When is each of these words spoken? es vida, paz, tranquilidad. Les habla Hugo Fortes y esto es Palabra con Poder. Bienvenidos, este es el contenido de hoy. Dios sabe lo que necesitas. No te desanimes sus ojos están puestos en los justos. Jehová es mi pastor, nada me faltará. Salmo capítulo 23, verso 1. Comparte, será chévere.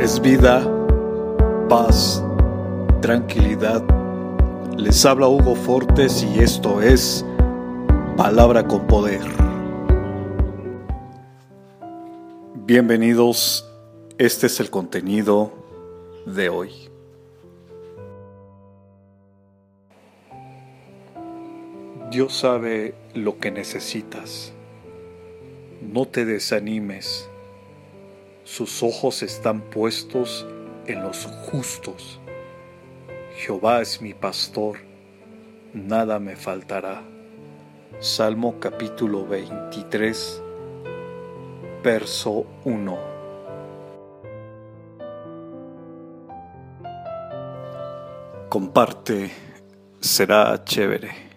es 0.00 0.20
vida, 0.20 0.68
paz, 1.68 2.22
tranquilidad. 3.00 3.82
Les 4.76 5.04
habla 5.06 5.28
Hugo 5.28 5.54
Fortes 5.54 6.22
y 6.22 6.40
esto 6.40 6.82
es 6.82 7.24
Palabra 8.16 8.66
con 8.66 8.86
Poder. 8.86 9.22
Bienvenidos, 12.66 13.70
este 14.18 14.46
es 14.46 14.58
el 14.60 14.70
contenido 14.70 15.52
de 16.26 16.48
hoy. 16.48 16.70
Dios 22.10 22.34
sabe 22.34 22.94
lo 23.14 23.38
que 23.38 23.50
necesitas. 23.50 24.52
No 25.82 26.06
te 26.06 26.24
desanimes 26.24 27.28
sus 28.44 28.82
ojos 28.82 29.22
están 29.22 29.62
puestos 29.62 30.46
en 30.86 31.02
los 31.02 31.26
justos. 31.26 32.20
Jehová 33.36 33.80
es 33.80 34.00
mi 34.00 34.14
pastor, 34.14 34.78
nada 35.72 36.18
me 36.18 36.36
faltará. 36.36 37.02
Salmo 38.00 38.60
capítulo 38.60 39.26
23, 39.26 40.42
verso 41.82 42.46
1. 42.64 42.98
Comparte, 48.50 49.30
será 50.00 50.62
chévere. 50.64 51.33